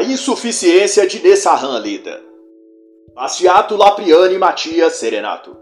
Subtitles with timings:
[0.00, 2.22] A insuficiência de Nessahan lida.
[3.14, 5.54] Bastiato Lapriani Matias Serenato.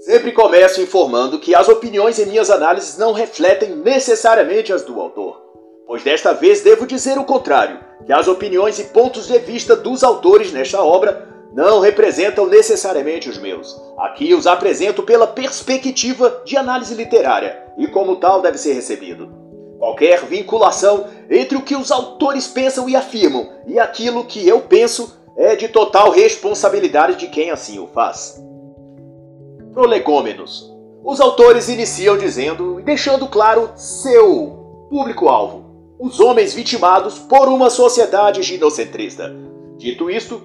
[0.00, 5.38] Sempre começo informando que as opiniões em minhas análises não refletem necessariamente as do autor,
[5.86, 10.02] pois desta vez devo dizer o contrário, que as opiniões e pontos de vista dos
[10.02, 13.78] autores nesta obra não representam necessariamente os meus.
[13.98, 19.44] Aqui os apresento pela perspectiva de análise literária e como tal deve ser recebido.
[19.78, 25.18] Qualquer vinculação entre o que os autores pensam e afirmam e aquilo que eu penso
[25.36, 28.40] é de total responsabilidade de quem assim o faz.
[29.72, 30.72] Prolegômenos.
[31.04, 38.42] Os autores iniciam dizendo e deixando claro seu público-alvo: os homens vitimados por uma sociedade
[38.42, 39.34] ginocentrista.
[39.76, 40.40] Dito isto,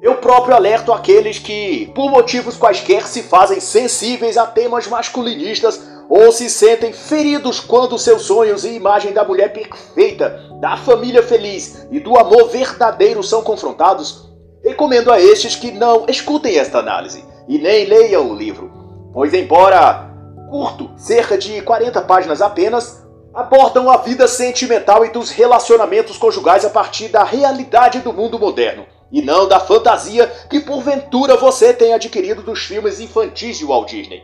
[0.00, 6.32] eu próprio alerto aqueles que, por motivos quaisquer, se fazem sensíveis a temas masculinistas ou
[6.32, 12.00] se sentem feridos quando seus sonhos e imagem da mulher perfeita, da família feliz e
[12.00, 14.28] do amor verdadeiro são confrontados,
[14.64, 18.70] recomendo a estes que não escutem esta análise e nem leiam o livro,
[19.12, 20.08] pois, embora
[20.50, 26.70] curto, cerca de 40 páginas apenas, abordam a vida sentimental e dos relacionamentos conjugais a
[26.70, 32.42] partir da realidade do mundo moderno e não da fantasia que porventura você tem adquirido
[32.42, 34.22] dos filmes infantis de Walt Disney.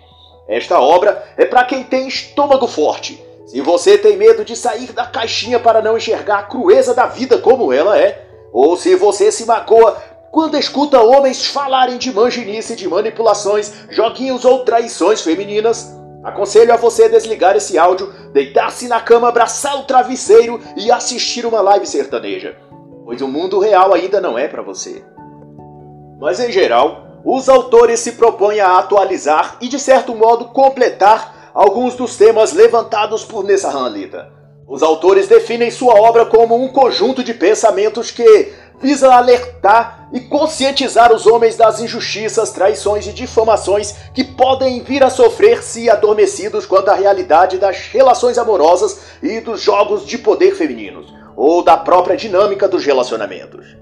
[0.48, 3.23] Esta obra é para quem tem estômago forte.
[3.47, 7.39] Se você tem medo de sair da caixinha para não enxergar a crueza da vida
[7.39, 12.89] como ela é, ou se você se magoa quando escuta homens falarem de manginice, de
[12.89, 19.79] manipulações, joguinhos ou traições femininas, aconselho a você desligar esse áudio, deitar-se na cama, abraçar
[19.79, 22.56] o travesseiro e assistir uma live sertaneja,
[23.05, 25.05] pois o mundo real ainda não é para você.
[26.19, 31.94] Mas em geral, os autores se propõem a atualizar e, de certo modo, completar alguns
[31.94, 34.30] dos temas levantados por Nessahan Lita.
[34.69, 41.13] Os autores definem sua obra como um conjunto de pensamentos que visa alertar e conscientizar
[41.13, 46.90] os homens das injustiças, traições e difamações que podem vir a sofrer se adormecidos quanto
[46.90, 52.68] à realidade das relações amorosas e dos jogos de poder femininos, ou da própria dinâmica
[52.68, 53.77] dos relacionamentos.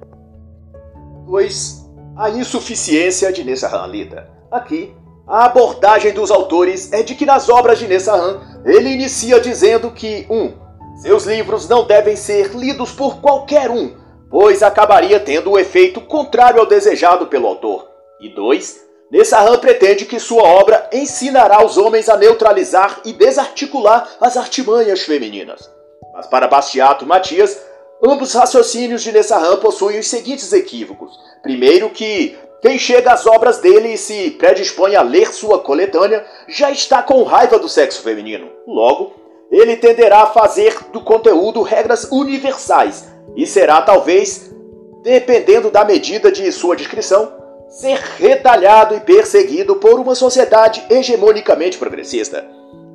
[1.26, 1.81] Pois
[2.16, 4.30] a insuficiência de Nessahan lida.
[4.50, 4.94] Aqui,
[5.26, 10.26] a abordagem dos autores é de que nas obras de Nessahan ele inicia dizendo que
[10.28, 10.34] 1.
[10.34, 10.62] Um,
[10.96, 13.96] seus livros não devem ser lidos por qualquer um,
[14.30, 17.88] pois acabaria tendo o efeito contrário ao desejado pelo autor.
[18.20, 18.80] E 2.
[19.10, 25.70] Nessahan pretende que sua obra ensinará os homens a neutralizar e desarticular as artimanhas femininas.
[26.14, 27.60] Mas para Bastiato Matias,
[28.04, 31.18] ambos raciocínios de Nessahan possuem os seguintes equívocos.
[31.42, 36.70] Primeiro que quem chega às obras dele e se predispõe a ler sua coletânea já
[36.70, 38.50] está com raiva do sexo feminino.
[38.66, 39.12] Logo,
[39.50, 44.54] ele tenderá a fazer do conteúdo regras universais e será talvez,
[45.02, 47.32] dependendo da medida de sua descrição,
[47.68, 52.46] ser retalhado e perseguido por uma sociedade hegemonicamente progressista.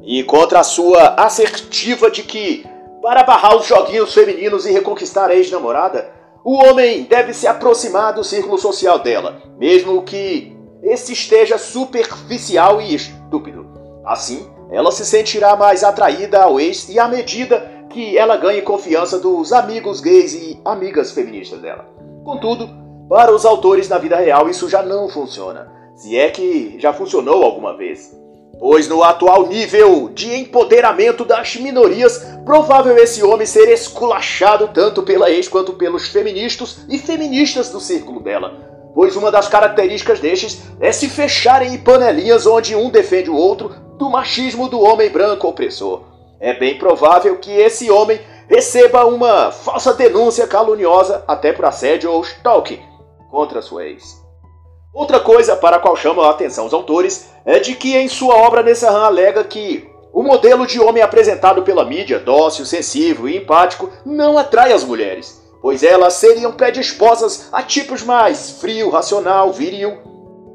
[0.03, 2.65] E contra a sua assertiva de que,
[3.01, 6.09] para barrar os joguinhos femininos e reconquistar a ex-namorada,
[6.47, 12.95] o homem deve se aproximar do círculo social dela, mesmo que esse esteja superficial e
[12.95, 13.67] estúpido.
[14.05, 19.19] Assim, ela se sentirá mais atraída ao ex e à medida que ela ganhe confiança
[19.19, 21.85] dos amigos gays e amigas feministas dela.
[22.23, 22.69] Contudo,
[23.09, 27.43] para os autores na vida real isso já não funciona, se é que já funcionou
[27.43, 28.17] alguma vez.
[28.57, 35.29] Pois no atual nível de empoderamento das minorias, provável esse homem ser esculachado tanto pela
[35.29, 38.89] ex quanto pelos feministas e feministas do círculo dela.
[38.95, 43.75] Pois uma das características destes é se fecharem em panelinhas onde um defende o outro
[43.97, 46.03] do machismo do homem branco opressor.
[46.39, 52.21] É bem provável que esse homem receba uma falsa denúncia caluniosa até por assédio ou
[52.21, 52.79] stalking
[53.29, 54.25] contra sua ex.
[54.93, 58.35] Outra coisa para a qual chamam a atenção os autores é de que em sua
[58.35, 63.91] obra Nessahan alega que o modelo de homem apresentado pela mídia, dócil, sensível e empático,
[64.03, 69.95] não atrai as mulheres, pois elas seriam predispostas a tipos mais frio, racional, viril.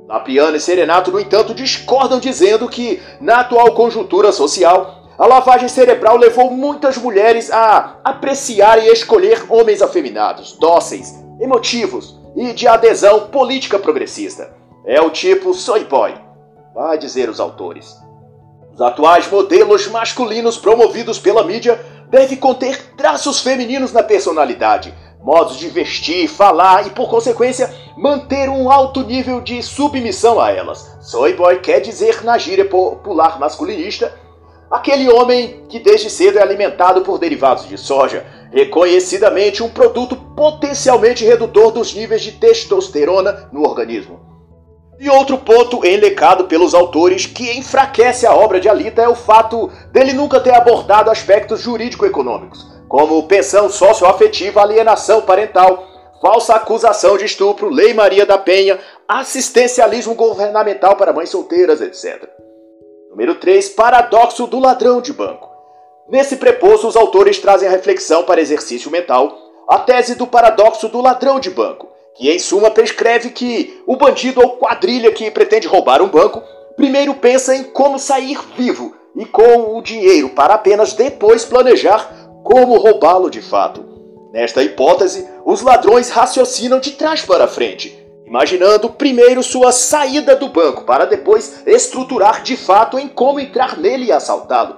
[0.08, 6.16] Lapiano e Serenato, no entanto, discordam dizendo que, na atual conjuntura social, a lavagem cerebral
[6.16, 13.78] levou muitas mulheres a apreciar e escolher homens afeminados, dóceis, emotivos, e de adesão política
[13.78, 14.56] progressista.
[14.84, 16.16] É o tipo soy boy,
[16.74, 18.01] vai dizer os autores.
[18.74, 21.78] Os atuais modelos masculinos promovidos pela mídia
[22.08, 28.70] devem conter traços femininos na personalidade, modos de vestir, falar e, por consequência, manter um
[28.70, 30.96] alto nível de submissão a elas.
[31.02, 34.14] Soy boy quer dizer, na gíria popular masculinista,
[34.70, 41.26] aquele homem que desde cedo é alimentado por derivados de soja, reconhecidamente um produto potencialmente
[41.26, 44.31] redutor dos níveis de testosterona no organismo.
[45.02, 49.68] E outro ponto enlecado pelos autores que enfraquece a obra de Alita é o fato
[49.90, 55.88] dele nunca ter abordado aspectos jurídico-econômicos, como pensão socioafetiva, alienação parental,
[56.20, 58.78] falsa acusação de estupro, Lei Maria da Penha,
[59.08, 62.22] assistencialismo governamental para mães solteiras, etc.
[63.10, 63.70] Número 3.
[63.70, 65.50] Paradoxo do ladrão de banco.
[66.08, 69.36] Nesse preposto, os autores trazem a reflexão para exercício mental,
[69.68, 74.40] a tese do paradoxo do ladrão de banco, que em suma prescreve que o bandido
[74.40, 76.42] ou quadrilha que pretende roubar um banco
[76.76, 82.10] primeiro pensa em como sair vivo e com o dinheiro para apenas depois planejar
[82.42, 83.84] como roubá-lo de fato.
[84.32, 90.84] Nesta hipótese, os ladrões raciocinam de trás para frente, imaginando primeiro sua saída do banco
[90.84, 94.76] para depois estruturar de fato em como entrar nele e assaltá-lo.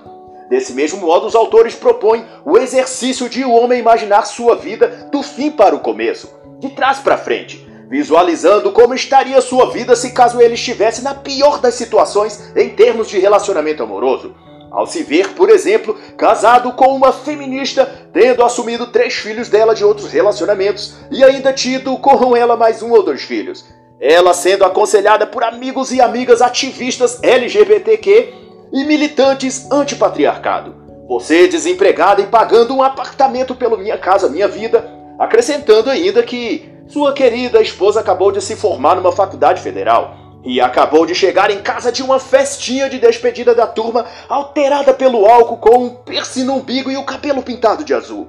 [0.51, 5.23] Desse mesmo modo, os autores propõem o exercício de o homem imaginar sua vida do
[5.23, 6.29] fim para o começo,
[6.59, 11.61] de trás para frente, visualizando como estaria sua vida se caso ele estivesse na pior
[11.61, 14.35] das situações em termos de relacionamento amoroso.
[14.75, 19.85] Ao se ver, por exemplo, casado com uma feminista, tendo assumido três filhos dela de
[19.85, 23.65] outros relacionamentos e ainda tido com ela mais um ou dois filhos.
[24.01, 28.35] Ela sendo aconselhada por amigos e amigas ativistas LGBTQ
[28.73, 30.75] e militantes antipatriarcado.
[31.07, 37.13] Você desempregada e pagando um apartamento pelo Minha Casa Minha Vida, acrescentando ainda que sua
[37.13, 41.91] querida esposa acabou de se formar numa faculdade federal e acabou de chegar em casa
[41.91, 46.91] de uma festinha de despedida da turma alterada pelo álcool com um piercing no umbigo
[46.91, 48.29] e o cabelo pintado de azul.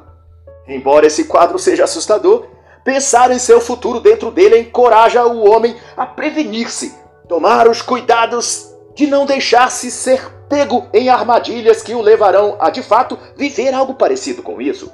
[0.67, 2.47] Embora esse quadro seja assustador,
[2.83, 6.95] pensar em seu futuro dentro dele encoraja o homem a prevenir-se,
[7.27, 12.81] tomar os cuidados de não deixar-se ser pego em armadilhas que o levarão a de
[12.81, 14.89] fato viver algo parecido com isso.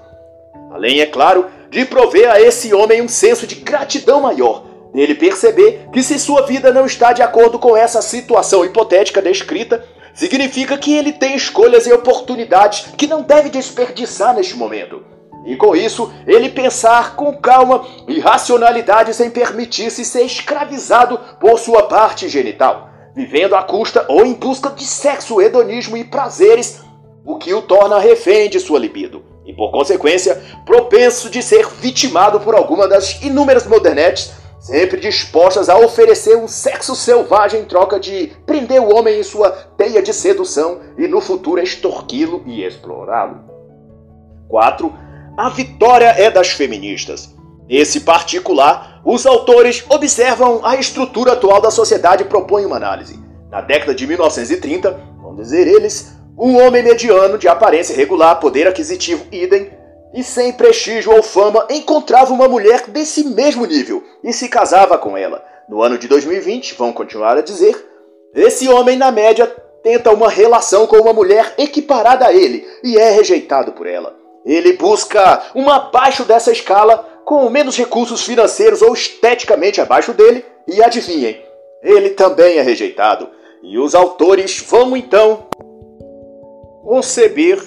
[0.71, 4.63] Além, é claro, de prover a esse homem um senso de gratidão maior,
[4.93, 9.85] dele perceber que se sua vida não está de acordo com essa situação hipotética descrita,
[10.13, 15.03] significa que ele tem escolhas e oportunidades que não deve desperdiçar neste momento.
[15.45, 21.83] E com isso, ele pensar com calma e racionalidade sem permitir-se ser escravizado por sua
[21.83, 26.81] parte genital vivendo à custa ou em busca de sexo, hedonismo e prazeres,
[27.25, 32.39] o que o torna refém de sua libido e, por consequência, propenso de ser vitimado
[32.39, 38.31] por alguma das inúmeras modernetes, sempre dispostas a oferecer um sexo selvagem em troca de
[38.45, 43.39] prender o homem em sua teia de sedução e no futuro extorquí-lo e explorá-lo.
[44.47, 44.93] 4.
[45.37, 47.33] A vitória é das feministas.
[47.67, 53.19] Nesse particular, os autores observam a estrutura atual da sociedade e propõem uma análise.
[53.49, 59.25] Na década de 1930, vamos dizer eles, um homem mediano de aparência regular, poder aquisitivo
[59.31, 59.71] idem,
[60.13, 65.17] e sem prestígio ou fama, encontrava uma mulher desse mesmo nível e se casava com
[65.17, 65.43] ela.
[65.69, 67.75] No ano de 2020, vão continuar a dizer,
[68.35, 69.47] esse homem, na média,
[69.83, 74.15] tenta uma relação com uma mulher equiparada a ele e é rejeitado por ela.
[74.45, 80.83] Ele busca uma abaixo dessa escala com menos recursos financeiros ou esteticamente abaixo dele, e
[80.83, 81.41] adivinhem,
[81.81, 83.29] ele também é rejeitado.
[83.63, 85.47] E os autores vão então
[86.83, 87.59] conceber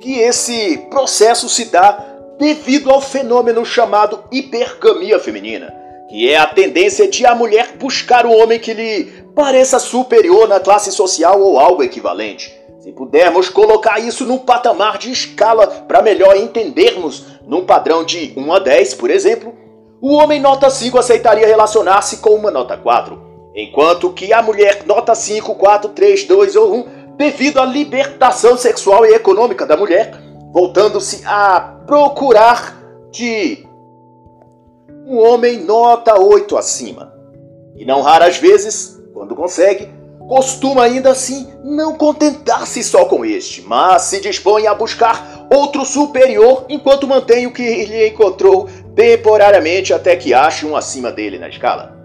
[0.00, 2.04] que esse processo se dá
[2.38, 5.74] devido ao fenômeno chamado hipergamia feminina,
[6.08, 10.60] que é a tendência de a mulher buscar um homem que lhe pareça superior na
[10.60, 12.54] classe social ou algo equivalente.
[12.80, 18.52] Se pudermos colocar isso num patamar de escala para melhor entendermos, num padrão de 1
[18.52, 19.54] a 10, por exemplo,
[20.00, 23.18] o homem nota 5 aceitaria relacionar-se com uma nota 4,
[23.54, 26.84] enquanto que a mulher nota 5, 4, 3, 2 ou 1,
[27.16, 30.14] devido à libertação sexual e econômica da mulher,
[30.52, 32.76] voltando-se a procurar
[33.10, 33.66] de
[35.06, 37.12] um homem nota 8 acima.
[37.76, 39.88] E não raras vezes, quando consegue,
[40.26, 46.66] costuma ainda assim não contentar-se só com este, mas se dispõe a buscar outro superior
[46.68, 51.95] enquanto mantém o que ele encontrou temporariamente até que ache um acima dele na escala.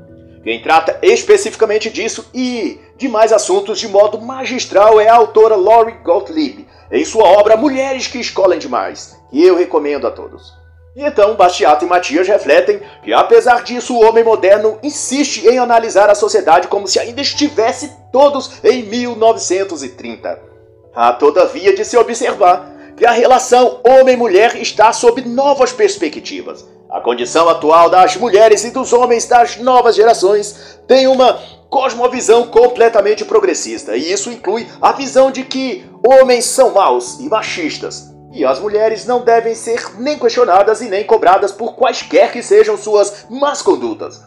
[0.44, 5.94] Quem trata especificamente disso e de mais assuntos de modo magistral é a autora Lori
[6.04, 10.52] Gottlieb, em sua obra Mulheres que Escolhem Demais, que eu recomendo a todos.
[10.96, 16.10] E então Bastiato e Matias refletem que, apesar disso, o homem moderno insiste em analisar
[16.10, 20.42] a sociedade como se ainda estivesse todos em 1930.
[20.94, 26.66] Há, todavia, de se observar que a relação homem-mulher está sob novas perspectivas.
[26.92, 33.24] A condição atual das mulheres e dos homens das novas gerações tem uma cosmovisão completamente
[33.24, 38.60] progressista, e isso inclui a visão de que homens são maus e machistas, E as
[38.60, 43.62] mulheres não devem ser nem questionadas e nem cobradas por quaisquer que sejam suas más
[43.62, 44.22] condutas.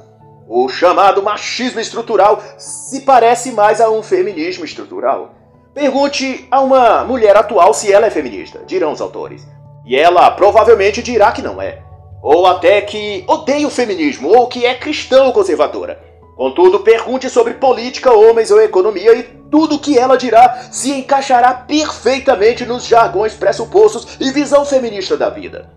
[0.47, 5.35] O chamado machismo estrutural se parece mais a um feminismo estrutural.
[5.73, 9.43] Pergunte a uma mulher atual se ela é feminista, dirão os autores.
[9.87, 11.83] E ela provavelmente dirá que não é.
[12.25, 16.03] Ou até que odeia o feminismo, ou que é cristã ou conservadora.
[16.35, 22.65] Contudo, pergunte sobre política, homens ou economia e tudo que ela dirá se encaixará perfeitamente
[22.65, 25.71] nos jargões pressupostos e visão feminista da vida.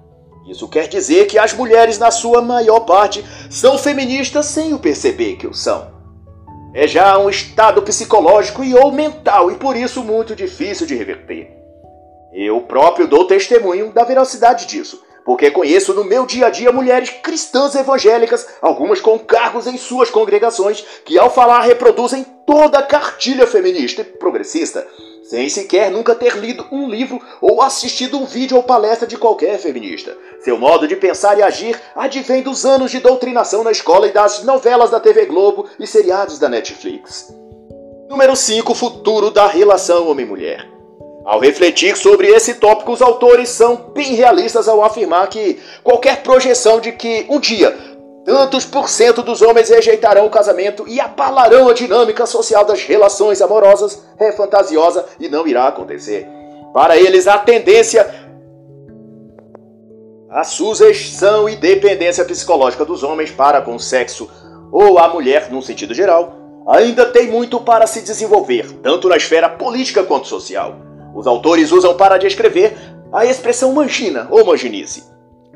[0.50, 5.36] Isso quer dizer que as mulheres, na sua maior parte, são feministas sem o perceber
[5.36, 5.92] que o são.
[6.74, 11.52] É já um estado psicológico e ou mental e por isso muito difícil de reverter.
[12.32, 17.10] Eu próprio dou testemunho da veracidade disso porque conheço no meu dia a dia mulheres
[17.10, 23.46] cristãs evangélicas, algumas com cargos em suas congregações, que ao falar reproduzem toda a cartilha
[23.46, 24.88] feminista e progressista,
[25.24, 29.60] sem sequer nunca ter lido um livro ou assistido um vídeo ou palestra de qualquer
[29.60, 30.18] feminista.
[30.40, 34.44] Seu modo de pensar e agir advém dos anos de doutrinação na escola e das
[34.44, 37.36] novelas da TV Globo e seriados da Netflix.
[38.10, 38.74] Número 5.
[38.74, 40.77] Futuro da relação homem-mulher.
[41.28, 46.80] Ao refletir sobre esse tópico, os autores são bem realistas ao afirmar que qualquer projeção
[46.80, 47.78] de que um dia
[48.24, 53.42] tantos por cento dos homens rejeitarão o casamento e abalarão a dinâmica social das relações
[53.42, 56.26] amorosas é fantasiosa e não irá acontecer.
[56.74, 58.10] Para eles, a tendência
[60.30, 64.30] a sujeição e dependência psicológica dos homens para com o sexo
[64.72, 69.50] ou a mulher, num sentido geral, ainda tem muito para se desenvolver, tanto na esfera
[69.50, 70.87] política quanto social.
[71.18, 72.78] Os autores usam para descrever
[73.12, 75.04] a expressão mangina ou manginice.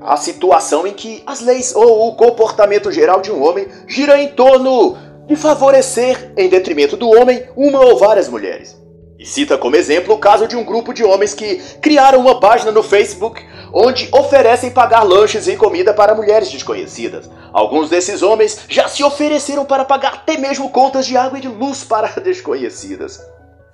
[0.01, 4.29] A situação em que as leis ou o comportamento geral de um homem gira em
[4.29, 8.75] torno de favorecer, em detrimento do homem, uma ou várias mulheres.
[9.19, 12.71] E cita como exemplo o caso de um grupo de homens que criaram uma página
[12.71, 17.29] no Facebook onde oferecem pagar lanches e comida para mulheres desconhecidas.
[17.53, 21.49] Alguns desses homens já se ofereceram para pagar até mesmo contas de água e de
[21.49, 23.19] luz para desconhecidas.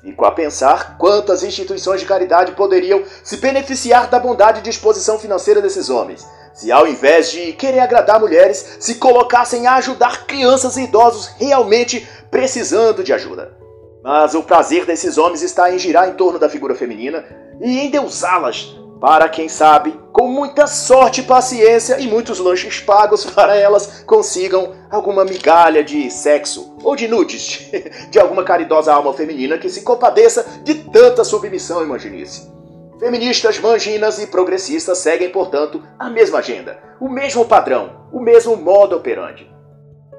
[0.01, 5.62] Fico a pensar quantas instituições de caridade poderiam se beneficiar da bondade e disposição financeira
[5.62, 10.84] desses homens, se ao invés de querer agradar mulheres, se colocassem a ajudar crianças e
[10.84, 13.58] idosos realmente precisando de ajuda.
[14.04, 17.25] Mas o prazer desses homens está em girar em torno da figura feminina
[17.60, 24.04] e endeusá-las, para quem sabe, com muita sorte paciência e muitos lanches pagos para elas
[24.06, 27.70] consigam alguma migalha de sexo ou de nudes
[28.10, 32.51] de alguma caridosa alma feminina que se compadeça de tanta submissão e manginice.
[33.00, 38.96] Feministas, manginas e progressistas seguem, portanto, a mesma agenda, o mesmo padrão, o mesmo modo
[38.96, 39.48] operandi.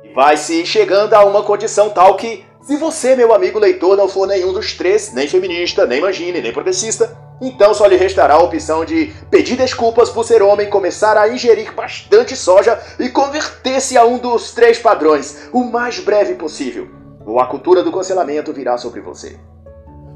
[0.04, 4.28] E vai-se chegando a uma condição tal que, se você, meu amigo leitor, não for
[4.28, 8.85] nenhum dos três, nem feminista, nem mangine, nem progressista, então só lhe restará a opção
[8.85, 14.18] de pedir desculpas por ser homem, começar a ingerir bastante soja e converter-se a um
[14.18, 16.88] dos três padrões o mais breve possível.
[17.25, 19.38] Ou a cultura do cancelamento virá sobre você.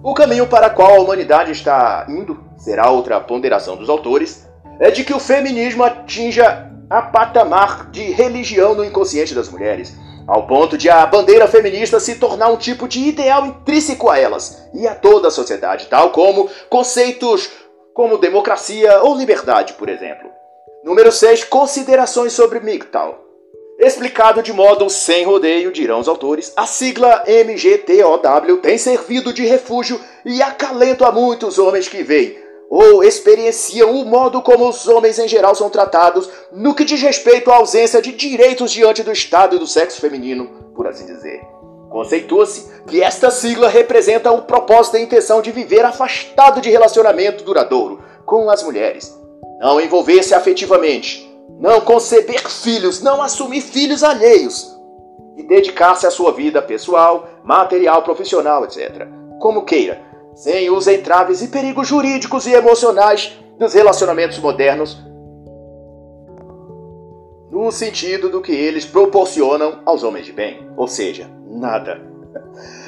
[0.02, 4.48] O caminho para qual a humanidade está indo, será outra ponderação dos autores,
[4.80, 10.46] é de que o feminismo atinja a patamar de religião no inconsciente das mulheres ao
[10.46, 14.86] ponto de a bandeira feminista se tornar um tipo de ideal intrínseco a elas e
[14.86, 17.50] a toda a sociedade, tal como conceitos
[17.94, 20.30] como democracia ou liberdade, por exemplo.
[20.84, 21.44] Número 6.
[21.44, 23.20] Considerações sobre MGTOW.
[23.78, 30.00] Explicado de modo sem rodeio, dirão os autores, a sigla MGTOW tem servido de refúgio
[30.24, 32.41] e acalento a muitos homens que veem
[32.74, 37.50] ou experienciam o modo como os homens em geral são tratados no que diz respeito
[37.50, 41.42] à ausência de direitos diante do Estado e do sexo feminino, por assim dizer.
[41.90, 47.44] Conceitua-se que esta sigla representa o propósito e a intenção de viver afastado de relacionamento
[47.44, 49.14] duradouro com as mulheres,
[49.60, 54.74] não envolver-se afetivamente, não conceber filhos, não assumir filhos alheios
[55.36, 59.06] e dedicar-se à sua vida pessoal, material, profissional, etc.
[59.38, 64.98] Como queira sem os entraves e perigos jurídicos e emocionais dos relacionamentos modernos,
[67.50, 72.00] no sentido do que eles proporcionam aos homens de bem, ou seja, nada.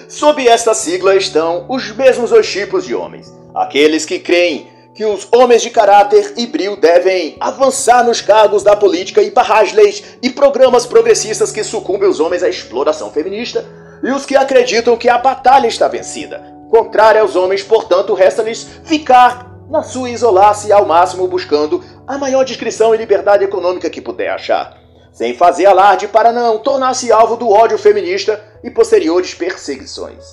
[0.08, 5.28] Sob esta sigla estão os mesmos dois tipos de homens: aqueles que creem que os
[5.32, 10.30] homens de caráter e brio devem avançar nos cargos da política e barrar leis e
[10.30, 13.66] programas progressistas que sucumbem os homens à exploração feminista,
[14.02, 19.48] e os que acreditam que a batalha está vencida, Contrário aos homens, portanto, resta-lhes ficar
[19.70, 24.76] na sua isolar-se ao máximo buscando a maior discrição e liberdade econômica que puder achar,
[25.12, 30.24] sem fazer alarde para não tornar-se alvo do ódio feminista e posteriores perseguições.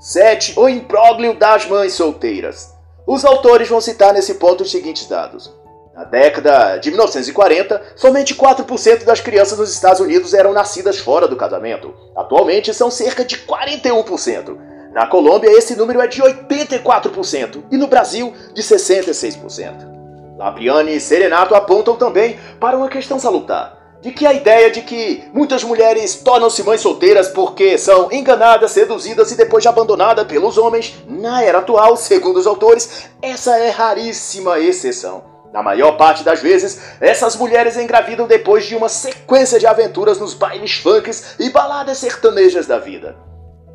[0.00, 0.58] 7.
[0.58, 2.72] O imbróglio das mães solteiras.
[3.06, 5.52] Os autores vão citar nesse ponto os seguintes dados.
[5.94, 11.36] Na década de 1940, somente 4% das crianças nos Estados Unidos eram nascidas fora do
[11.36, 11.92] casamento.
[12.16, 14.63] Atualmente são cerca de 41%.
[14.94, 19.92] Na Colômbia, esse número é de 84% e no Brasil, de 66%.
[20.38, 25.24] Labriane e Serenato apontam também para uma questão salutar de que a ideia de que
[25.32, 31.42] muitas mulheres tornam-se mães solteiras porque são enganadas, seduzidas e depois abandonadas pelos homens, na
[31.42, 35.24] era atual, segundo os autores, essa é raríssima exceção.
[35.52, 40.34] Na maior parte das vezes, essas mulheres engravidam depois de uma sequência de aventuras nos
[40.34, 43.16] bailes funks e baladas sertanejas da vida.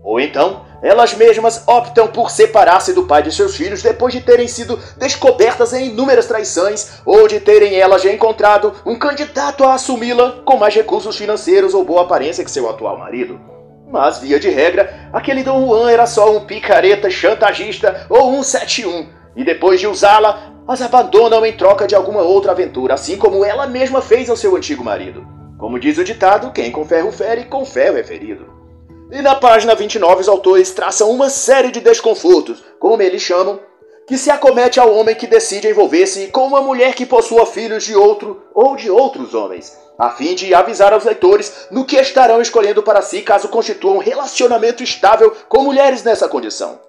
[0.04, 4.48] Ou então, elas mesmas optam por separar-se do pai de seus filhos depois de terem
[4.48, 10.58] sido descobertas em inúmeras traições ou de terem elas encontrado um candidato a assumi-la com
[10.58, 13.40] mais recursos financeiros ou boa aparência que seu atual marido.
[13.92, 19.10] Mas, via de regra, aquele Dom Juan era só um picareta chantagista ou um 71,
[19.36, 23.66] e depois de usá-la, as abandonam em troca de alguma outra aventura, assim como ela
[23.66, 25.26] mesma fez ao seu antigo marido.
[25.58, 28.59] Como diz o ditado, quem com ferro fere, com ferro é ferido.
[29.12, 33.60] E na página 29 os autores traçam uma série de desconfortos, como eles chamam,
[34.08, 37.96] que se acomete ao homem que decide envolver-se com uma mulher que possua filhos de
[37.96, 42.84] outro ou de outros homens, a fim de avisar aos leitores no que estarão escolhendo
[42.84, 46.80] para si caso constituam um relacionamento estável com mulheres nessa condição.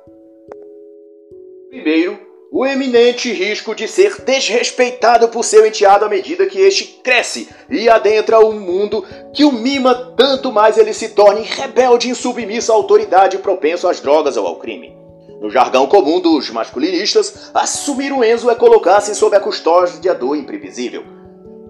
[1.70, 7.48] Primeiro, o eminente risco de ser desrespeitado por seu enteado à medida que este cresce
[7.70, 12.72] e adentra um mundo que o mima tanto mais ele se torne rebelde e insubmisso
[12.72, 14.98] à autoridade propenso às drogas ou ao crime.
[15.40, 21.04] No jargão comum dos masculinistas, assumir o Enzo é colocar-se sob a custódia do imprevisível.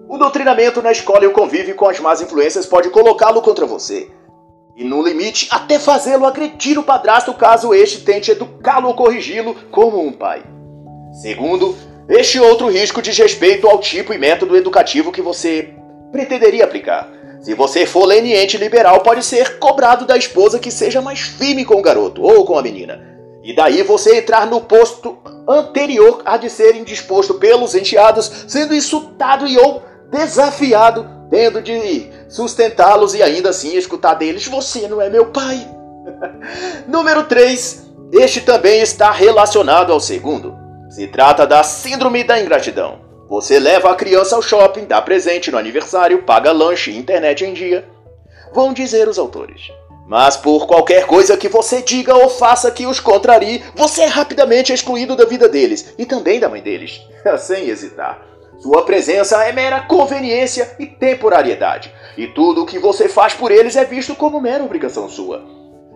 [0.09, 4.09] O doutrinamento na escola e o convívio com as más influências pode colocá-lo contra você.
[4.75, 10.05] E no limite, até fazê-lo agredir o padrasto caso este tente educá-lo ou corrigi-lo como
[10.05, 10.43] um pai.
[11.11, 11.75] Segundo,
[12.07, 15.69] este outro risco diz respeito ao tipo e método educativo que você
[16.11, 17.09] pretenderia aplicar.
[17.41, 21.75] Se você for leniente liberal, pode ser cobrado da esposa que seja mais firme com
[21.75, 23.01] o garoto ou com a menina.
[23.43, 29.47] E daí você entrar no posto anterior a de ser indisposto pelos enteados, sendo insultado
[29.47, 29.81] e ou
[30.11, 35.67] desafiado, tendo de sustentá-los e ainda assim escutar deles: Você não é meu pai.
[36.87, 37.89] Número 3.
[38.13, 40.60] Este também está relacionado ao segundo.
[40.91, 42.99] Se trata da síndrome da ingratidão.
[43.29, 47.53] Você leva a criança ao shopping, dá presente no aniversário, paga lanche e internet em
[47.53, 47.87] dia.
[48.53, 49.71] Vão dizer os autores.
[50.05, 54.73] Mas por qualquer coisa que você diga ou faça que os contrarie, você é rapidamente
[54.73, 56.99] excluído da vida deles e também da mãe deles,
[57.39, 58.21] sem hesitar.
[58.59, 63.77] Sua presença é mera conveniência e temporariedade, e tudo o que você faz por eles
[63.77, 65.41] é visto como mera obrigação sua.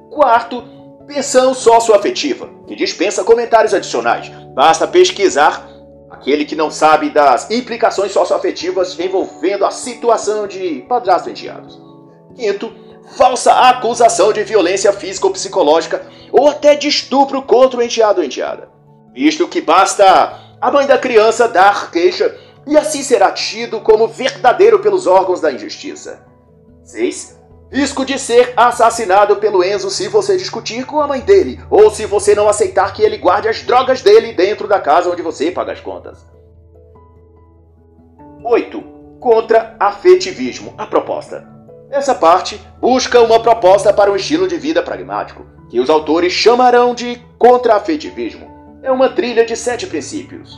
[0.10, 0.64] Quarto,
[1.08, 4.32] Pensão socioafetiva, que dispensa comentários adicionais.
[4.56, 5.68] Basta pesquisar
[6.10, 11.78] aquele que não sabe das implicações socioafetivas envolvendo a situação de padrasto enteados.
[12.34, 12.74] Quinto,
[13.18, 18.26] falsa acusação de violência física ou psicológica ou até de estupro contra o enteado ou
[18.26, 18.70] enteada.
[19.13, 22.34] Visto que basta a mãe da criança dar queixa
[22.65, 26.26] e assim será tido como verdadeiro pelos órgãos da injustiça.
[26.84, 27.38] 6.
[27.76, 32.06] Risco de ser assassinado pelo Enzo se você discutir com a mãe dele, ou se
[32.06, 35.74] você não aceitar que ele guarde as drogas dele dentro da casa onde você paga
[35.74, 36.26] as contas.
[38.46, 38.82] 8.
[39.20, 40.74] Contra-afetivismo.
[40.78, 41.46] A proposta.
[41.92, 46.96] Essa parte busca uma proposta para um estilo de vida pragmático, que os autores chamarão
[46.96, 48.80] de contra-afetivismo.
[48.84, 50.58] É uma trilha de sete princípios.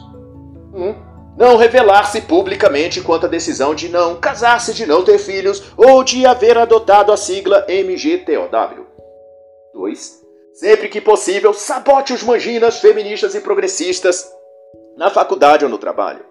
[0.72, 0.84] 1.
[0.84, 0.96] Um,
[1.38, 6.26] não revelar-se publicamente quanto à decisão de não casar-se, de não ter filhos ou de
[6.26, 8.88] haver adotado a sigla MGTOW.
[9.74, 10.22] 2.
[10.56, 14.28] Sempre que possível, sabote os manginas feministas e progressistas
[14.98, 16.26] na faculdade ou no trabalho.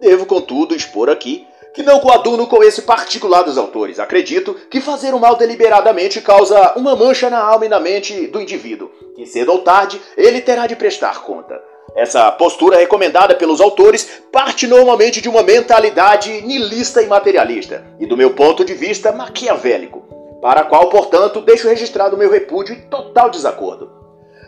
[0.00, 3.98] Devo, contudo, expor aqui que não coaduno com esse particular dos autores.
[3.98, 8.40] Acredito que fazer o mal deliberadamente causa uma mancha na alma e na mente do
[8.40, 11.62] indivíduo, que cedo ou tarde ele terá de prestar conta.
[11.96, 18.18] Essa postura recomendada pelos autores parte normalmente de uma mentalidade nihilista e materialista, e do
[18.18, 20.00] meu ponto de vista maquiavélico,
[20.42, 23.90] para a qual, portanto, deixo registrado meu repúdio e total desacordo.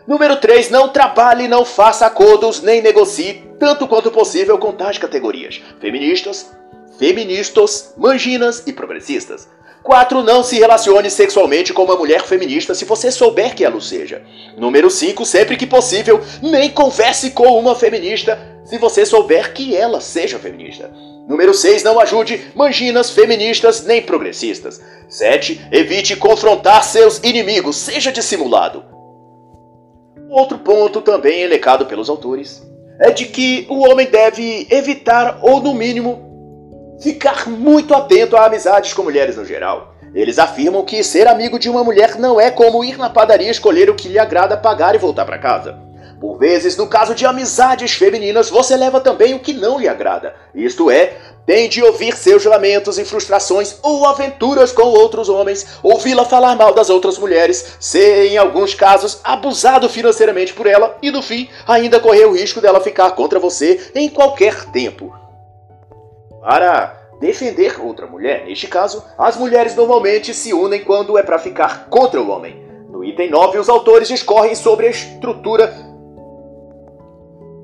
[0.06, 0.70] Número 3.
[0.70, 6.50] Não trabalhe, não faça acordos, nem negocie, tanto quanto possível, com tais categorias: feministas,
[6.98, 9.48] feministas, manginas e progressistas.
[9.82, 10.22] 4.
[10.22, 14.22] Não se relacione sexualmente com uma mulher feminista se você souber que ela o seja.
[14.56, 15.24] Número 5.
[15.24, 20.90] Sempre que possível, nem converse com uma feminista se você souber que ela seja feminista.
[21.28, 21.82] Número 6.
[21.82, 24.80] Não ajude manginas feministas nem progressistas.
[25.08, 25.68] 7.
[25.72, 28.84] Evite confrontar seus inimigos, seja dissimulado.
[30.28, 32.62] Outro ponto também elecado pelos autores
[33.00, 36.27] é de que o homem deve evitar, ou no mínimo,
[37.00, 39.94] ficar muito atento a amizades com mulheres no geral.
[40.14, 43.90] Eles afirmam que ser amigo de uma mulher não é como ir na padaria escolher
[43.90, 45.78] o que lhe agrada, pagar e voltar para casa.
[46.20, 50.34] Por vezes, no caso de amizades femininas, você leva também o que não lhe agrada.
[50.52, 56.24] Isto é, tem de ouvir seus lamentos e frustrações ou aventuras com outros homens, ouvi-la
[56.24, 61.22] falar mal das outras mulheres, ser, em alguns casos, abusado financeiramente por ela e, no
[61.22, 65.17] fim, ainda correr o risco dela ficar contra você em qualquer tempo.
[66.48, 71.90] Para defender outra mulher, neste caso, as mulheres normalmente se unem quando é para ficar
[71.90, 72.66] contra o homem.
[72.90, 75.70] No item 9, os autores discorrem sobre a estrutura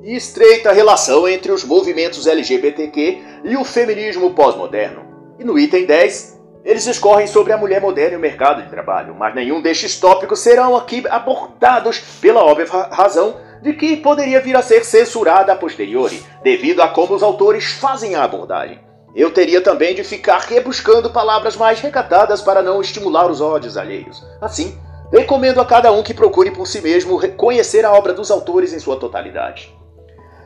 [0.02, 5.00] e estreita relação entre os movimentos LGBTQ e o feminismo pós-moderno.
[5.38, 9.14] E no item 10, eles discorrem sobre a mulher moderna e o mercado de trabalho,
[9.14, 14.60] mas nenhum destes tópicos serão aqui abordados pela óbvia razão de que poderia vir a
[14.60, 18.78] ser censurada a posteriori, devido a como os autores fazem a abordagem.
[19.16, 24.22] Eu teria também de ficar rebuscando palavras mais recatadas para não estimular os ódios alheios.
[24.38, 24.78] Assim,
[25.10, 28.78] recomendo a cada um que procure por si mesmo conhecer a obra dos autores em
[28.78, 29.74] sua totalidade.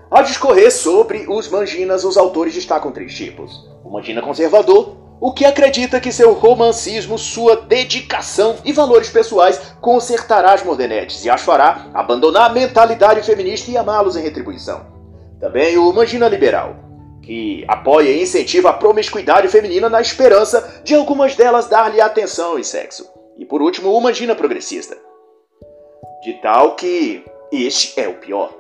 [0.09, 3.69] Ao discorrer sobre os manginas, os autores destacam três tipos.
[3.83, 10.53] O mangina conservador, o que acredita que seu romancismo, sua dedicação e valores pessoais consertará
[10.53, 14.87] as modernetes e as fará abandonar a mentalidade feminista e amá-los em retribuição.
[15.41, 16.77] Também o mangina liberal,
[17.23, 22.65] que apoia e incentiva a promiscuidade feminina na esperança de algumas delas dar-lhe atenção e
[22.65, 23.09] sexo.
[23.37, 24.97] E por último, o mangina progressista.
[26.23, 28.59] De tal que este é o pior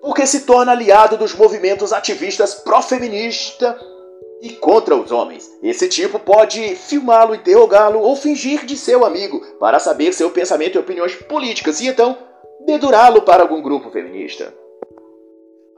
[0.00, 3.78] porque se torna aliado dos movimentos ativistas pró-feminista
[4.40, 5.50] e contra os homens.
[5.62, 10.78] Esse tipo pode filmá-lo, interrogá-lo ou fingir de seu amigo para saber seu pensamento e
[10.78, 12.16] opiniões políticas e então
[12.64, 14.54] dedurá-lo para algum grupo feminista,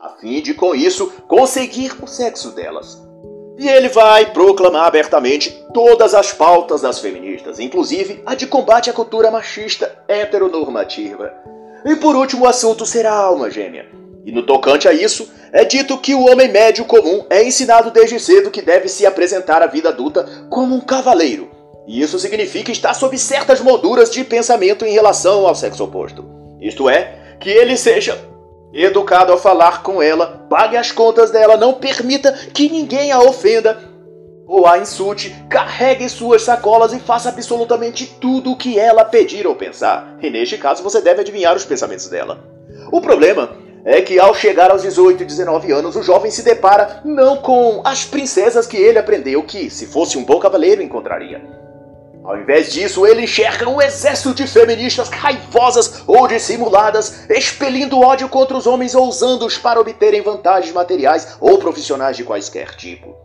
[0.01, 3.01] a fim de com isso conseguir o sexo delas.
[3.59, 8.92] E ele vai proclamar abertamente todas as pautas das feministas, inclusive a de combate à
[8.92, 11.33] cultura machista heteronormativa.
[11.85, 14.00] E por último, o assunto será a alma gêmea
[14.31, 18.21] e no tocante a isso, é dito que o homem médio comum é ensinado desde
[18.21, 21.51] cedo que deve se apresentar à vida adulta como um cavaleiro.
[21.85, 26.25] E isso significa estar sob certas molduras de pensamento em relação ao sexo oposto.
[26.61, 28.25] Isto é, que ele seja
[28.73, 33.83] educado ao falar com ela, pague as contas dela, não permita que ninguém a ofenda
[34.47, 39.57] ou a insulte, carregue suas sacolas e faça absolutamente tudo o que ela pedir ou
[39.57, 40.16] pensar.
[40.23, 42.45] E neste caso você deve adivinhar os pensamentos dela.
[42.93, 47.01] O problema é que ao chegar aos 18 e 19 anos, o jovem se depara
[47.05, 51.43] não com as princesas que ele aprendeu que, se fosse um bom cavaleiro, encontraria.
[52.23, 58.57] Ao invés disso, ele enxerga um exército de feministas raivosas ou dissimuladas, expelindo ódio contra
[58.57, 63.16] os homens ou usando-os para obterem vantagens materiais ou profissionais de quaisquer tipo.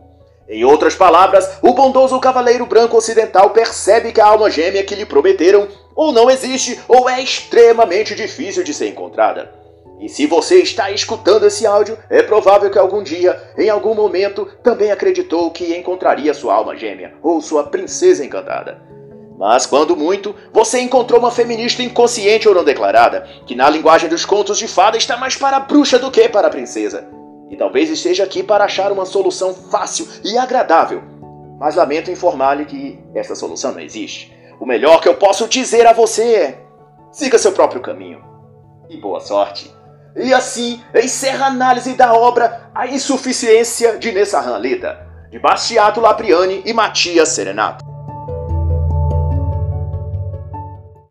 [0.48, 5.04] Em outras palavras, o bondoso cavaleiro branco ocidental percebe que a alma gêmea que lhe
[5.04, 9.65] prometeram ou não existe ou é extremamente difícil de ser encontrada.
[9.98, 14.46] E se você está escutando esse áudio, é provável que algum dia, em algum momento,
[14.62, 18.82] também acreditou que encontraria sua alma gêmea ou sua princesa encantada.
[19.38, 24.24] Mas quando muito, você encontrou uma feminista inconsciente ou não declarada, que na linguagem dos
[24.24, 27.08] contos de fada está mais para a bruxa do que para a princesa.
[27.50, 31.02] E talvez esteja aqui para achar uma solução fácil e agradável.
[31.58, 34.34] Mas lamento informar-lhe que essa solução não existe.
[34.58, 36.58] O melhor que eu posso dizer a você é:
[37.12, 38.24] siga seu próprio caminho.
[38.88, 39.75] E boa sorte.
[40.16, 46.62] E assim encerra a análise da obra A Insuficiência de Nessahan Leda, de Bastiato Lapriani
[46.64, 47.85] e Matias Serenato.